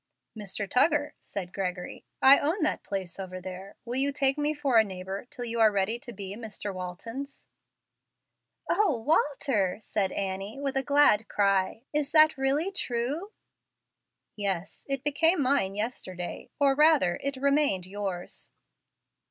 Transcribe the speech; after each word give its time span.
"Mr. 0.35 0.67
Tuggar," 0.67 1.13
said 1.21 1.53
Gregory, 1.53 2.03
"I 2.23 2.39
own 2.39 2.63
that 2.63 2.81
place 2.81 3.19
over 3.19 3.39
there. 3.39 3.75
Will 3.85 3.97
you 3.97 4.11
take 4.11 4.35
me 4.35 4.51
for 4.51 4.79
a 4.79 4.83
neighbor 4.83 5.27
till 5.29 5.45
you 5.45 5.59
are 5.59 5.71
ready 5.71 5.99
to 5.99 6.11
be 6.11 6.35
Mr. 6.35 6.73
Walton's?" 6.73 7.45
"O, 8.67 8.97
Walter!" 8.97 9.77
said 9.79 10.11
Annie, 10.13 10.59
with 10.59 10.75
a 10.75 10.81
glad 10.81 11.27
cry, 11.27 11.83
"is 11.93 12.11
that 12.13 12.35
really 12.35 12.71
true?" 12.71 13.31
"Yes, 14.35 14.87
it 14.89 15.03
became 15.03 15.39
mine 15.39 15.75
yesterday; 15.75 16.49
or, 16.59 16.73
rather, 16.73 17.19
it 17.21 17.37
remained 17.37 17.85
yours." 17.85 18.49